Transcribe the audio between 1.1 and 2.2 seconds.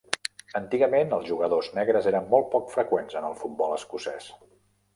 els jugadors negres